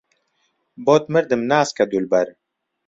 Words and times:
بۆت 0.85 1.03
مردم 1.13 1.41
ناسکە 1.51 1.85
دولبەر 1.91 2.27